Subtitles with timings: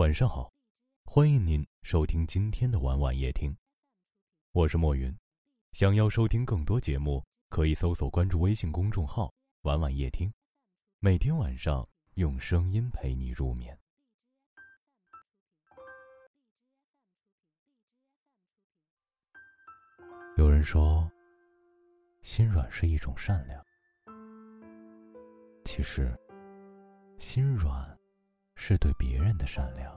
[0.00, 0.50] 晚上好，
[1.04, 3.54] 欢迎您收听今天的晚晚夜听，
[4.52, 5.14] 我是莫云。
[5.74, 10.32] 想要收听更多节目，可以搜索关注微信公众号“晚晚夜听”，
[11.00, 13.78] 每天晚上用声音陪你入眠。
[20.38, 21.06] 有人说，
[22.22, 23.62] 心软是一种善良，
[25.66, 26.18] 其实，
[27.18, 27.99] 心软。
[28.62, 29.90] 是对别人的善良，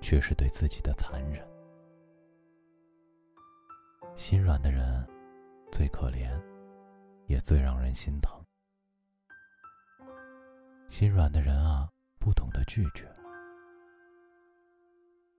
[0.00, 1.48] 却是对自己的残忍。
[4.16, 5.06] 心软的人
[5.70, 6.28] 最可怜，
[7.28, 8.44] 也最让人心疼。
[10.88, 13.08] 心软的人啊，不懂得拒绝。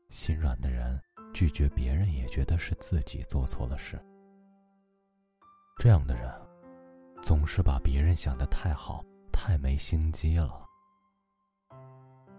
[0.09, 0.97] 心软的人
[1.33, 3.99] 拒绝别人，也觉得是自己做错了事。
[5.77, 6.33] 这样的人，
[7.21, 10.68] 总是把别人想得太好，太没心机了。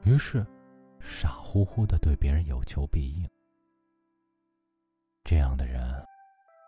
[0.05, 0.47] 于是，
[0.99, 3.29] 傻乎乎的对别人有求必应。
[5.25, 5.83] 这样的人，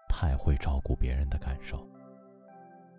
[0.08, 1.88] 太会照顾别人的感受，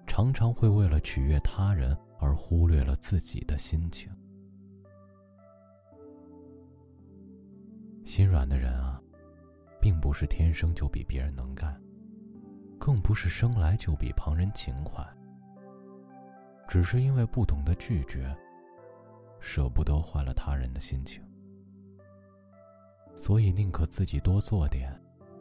[0.08, 4.12] 常常会为了取悦他人而忽略了自己的心情。
[8.06, 9.02] 心软的人啊，
[9.80, 11.80] 并不是天生就比别人能干，
[12.80, 15.08] 更不是生来就比旁人勤快，
[16.68, 18.36] 只是因为不懂得拒绝。
[19.44, 21.22] 舍不得坏了他人的心情，
[23.18, 24.90] 所以宁可自己多做点，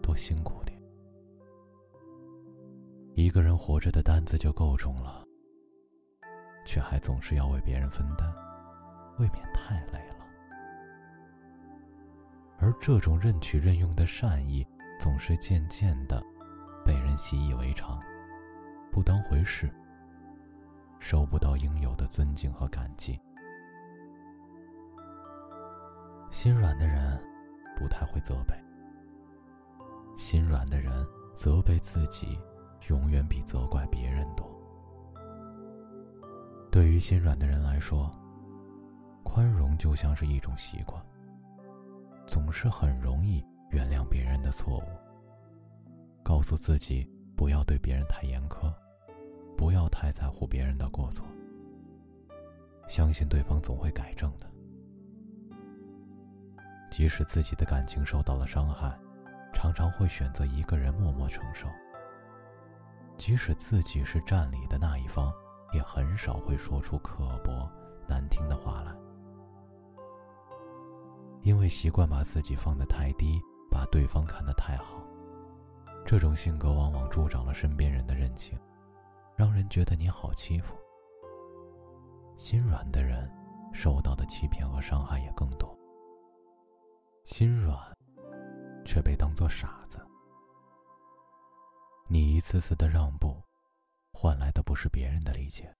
[0.03, 0.77] 多辛苦点。
[3.15, 5.25] 一个人活着的担子就够重了，
[6.67, 8.29] 却还总是要为别人分担，
[9.19, 10.27] 未免太累了。
[12.59, 14.67] 而这种任取任用的善意，
[14.99, 16.21] 总是渐渐的
[16.85, 18.01] 被人习以为常，
[18.91, 19.73] 不当回事，
[20.99, 23.19] 收不到应有的尊敬和感激。
[26.33, 27.23] 心软的人，
[27.77, 28.55] 不太会责备。
[30.17, 32.39] 心软的人责备自己，
[32.89, 34.51] 永远比责怪别人多。
[36.71, 38.11] 对于心软的人来说，
[39.23, 41.01] 宽容就像是一种习惯，
[42.27, 44.85] 总是很容易原谅别人的错误。
[46.23, 47.07] 告诉自己
[47.37, 48.73] 不要对别人太严苛，
[49.55, 51.27] 不要太在乎别人的过错，
[52.89, 54.51] 相信对方总会改正的。
[56.93, 58.95] 即使自己的感情受到了伤害，
[59.55, 61.67] 常常会选择一个人默默承受。
[63.17, 65.33] 即使自己是占理的那一方，
[65.73, 67.67] 也很少会说出刻薄
[68.07, 68.95] 难听的话来。
[71.41, 75.03] 因为习惯把自己放得太低，把对方看得太好，
[76.05, 78.59] 这种性格往往助长了身边人的任性，
[79.35, 80.77] 让人觉得你好欺负。
[82.37, 83.33] 心软的人，
[83.73, 85.75] 受到的欺骗和伤害也更多。
[87.25, 87.79] 心软，
[88.85, 89.99] 却被当作傻子。
[92.09, 93.41] 你一次次的让步，
[94.13, 95.73] 换来的不是别人的理解，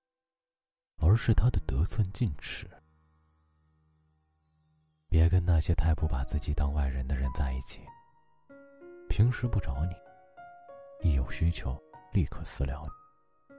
[0.99, 2.71] 而是他的得寸进尺。
[5.09, 7.83] 别跟那些太不把自己当外人的人在一起。
[9.09, 9.95] 平时不找你，
[11.07, 11.79] 一有需求
[12.13, 13.55] 立刻私聊你。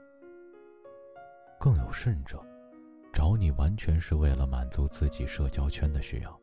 [1.60, 2.44] 更有甚者，
[3.14, 6.43] 找你完全是为了满足自己社交圈的需要。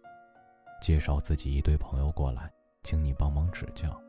[0.81, 2.51] 介绍自己一堆朋友过来，
[2.83, 4.01] 请你帮忙指教。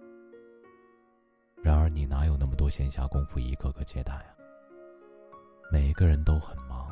[1.61, 4.35] 然而你哪有那么多闲暇功夫一个个接待啊？
[5.71, 6.89] 每个人都很忙，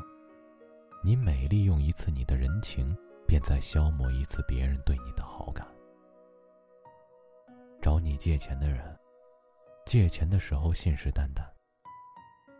[1.02, 2.96] 你每利用一次你的人情，
[3.26, 5.66] 便在消磨一次别人对你的好感。
[7.82, 8.96] 找你借钱的人，
[9.86, 11.42] 借钱的时候信誓旦旦：“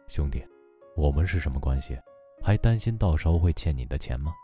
[0.08, 0.44] 兄弟，
[0.96, 1.96] 我们是什么关系？
[2.42, 4.34] 还担心到时候会欠你的钱吗？”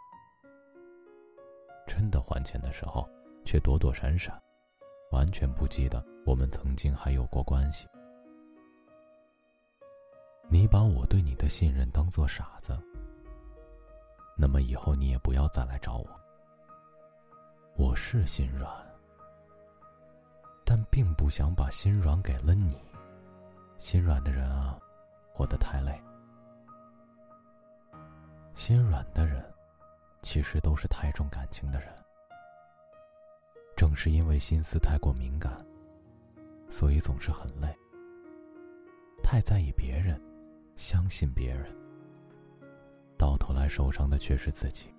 [1.87, 3.09] 真的还钱的时候，
[3.45, 4.37] 却躲躲闪闪，
[5.13, 7.87] 完全不记得我们曾经还有过关系。
[10.49, 12.77] 你把我对你的信任当做傻子，
[14.37, 16.07] 那么以后你也不要再来找我。
[17.77, 18.71] 我是心软，
[20.65, 22.77] 但并不想把心软给了你。
[23.79, 24.79] 心软的人啊，
[25.33, 26.01] 活得太累。
[28.55, 29.56] 心软的人。
[30.23, 31.89] 其实都是太重感情的人，
[33.77, 35.65] 正是因为心思太过敏感，
[36.69, 37.69] 所以总是很累。
[39.23, 40.21] 太在意别人，
[40.77, 41.75] 相信别人，
[43.19, 44.93] 到头来受伤的却是自己。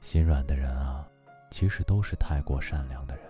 [0.00, 1.08] 心软的人啊，
[1.50, 3.24] 其实都是太过善良的人。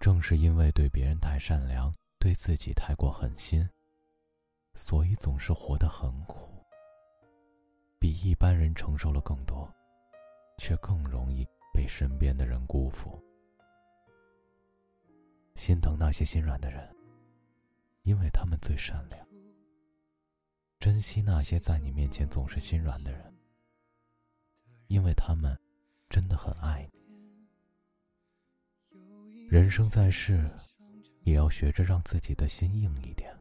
[0.00, 3.68] 正是因为对别人太善良，对自己太过狠心，
[4.74, 6.55] 所以总是活得很苦。
[8.06, 9.68] 比一般人承受了更多，
[10.58, 11.44] 却更容易
[11.74, 13.20] 被身边的人辜负。
[15.56, 16.88] 心疼那些心软的人，
[18.04, 19.26] 因为他们最善良；
[20.78, 23.34] 珍惜那些在你面前总是心软的人，
[24.86, 25.58] 因为他们
[26.08, 27.00] 真的很爱你。
[29.48, 30.48] 人生在世，
[31.24, 33.36] 也要学着让自己的心硬一点。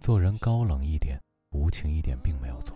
[0.00, 2.75] 做人高冷一点、无情一点，并没有错。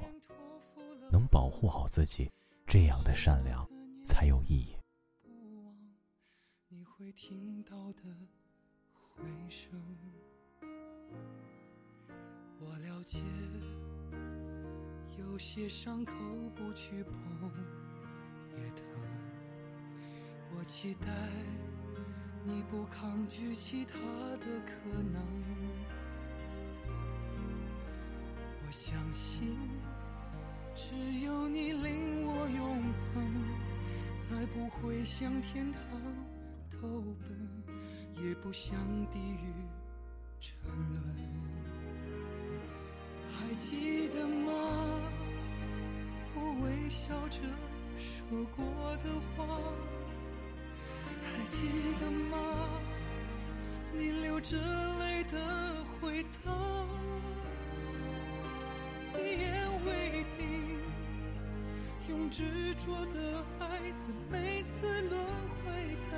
[1.11, 2.31] 能保护好自己，
[2.67, 3.69] 这样的善良
[4.07, 4.77] 才有意义
[6.69, 8.03] 你会听到的
[8.93, 9.71] 回声。
[12.61, 13.19] 我了解，
[15.19, 16.13] 有些伤口
[16.55, 17.15] 不去碰
[18.53, 18.85] 也疼。
[20.57, 21.07] 我期待
[22.45, 23.99] 你不抗拒其他
[24.37, 25.21] 的可能。
[28.67, 29.59] 我相信。
[30.81, 32.83] 只有你令我永
[33.13, 33.23] 恒，
[34.17, 35.83] 才不会向天堂
[36.71, 36.79] 投
[37.21, 37.29] 奔，
[38.25, 38.75] 也不向
[39.11, 39.53] 地狱
[40.41, 40.59] 沉
[40.95, 40.99] 沦。
[43.31, 44.49] 还记得吗？
[46.35, 47.41] 我微笑着
[48.01, 48.65] 说过
[49.05, 49.07] 的
[49.37, 49.47] 话，
[51.23, 51.59] 还记
[52.01, 52.35] 得吗？
[53.93, 54.57] 你流着
[54.99, 56.51] 泪的回答。
[62.31, 65.21] 执着的爱，在每次轮
[65.65, 66.13] 回的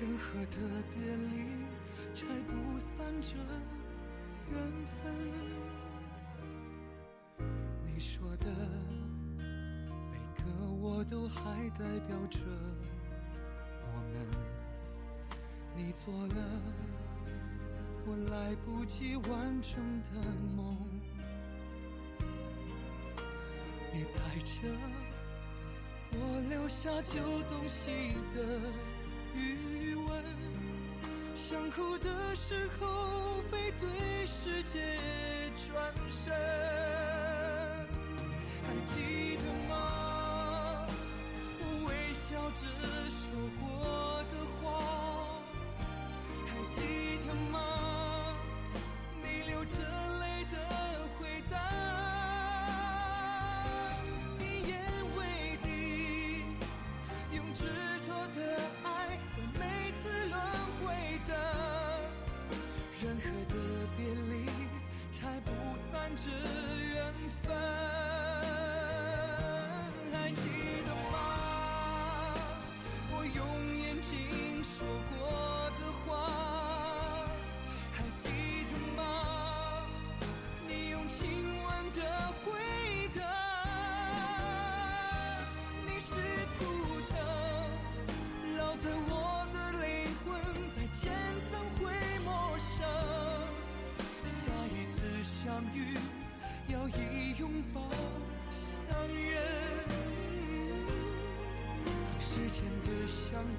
[0.00, 0.56] 任何的
[0.94, 1.32] 别离，
[2.14, 3.34] 拆不散这
[4.52, 4.56] 缘
[4.86, 5.12] 分。
[7.84, 8.46] 你说的
[10.08, 12.38] 每个我都还代表着
[13.82, 14.14] 我们。
[15.76, 16.34] 你做了
[18.06, 20.20] 我来不及完成的
[20.56, 20.93] 梦。
[23.96, 24.52] 你带着
[26.10, 26.18] 我
[26.50, 27.14] 留下旧
[27.48, 28.36] 东西的
[29.36, 30.24] 余温，
[31.36, 34.80] 想哭的时候背对世界
[35.54, 36.34] 转身，
[38.66, 40.88] 还记得吗？
[41.60, 42.66] 我微笑着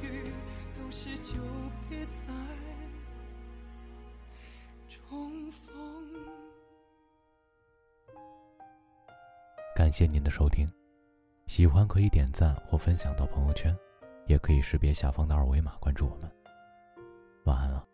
[0.01, 0.31] 遇
[0.77, 1.35] 都是久
[1.89, 2.33] 别再
[4.87, 5.75] 重逢。
[9.75, 10.71] 感谢您的收听，
[11.47, 13.75] 喜欢可以点赞或分享到朋友圈，
[14.27, 16.31] 也可以识别下方的二维码关注我们。
[17.43, 17.85] 晚安了。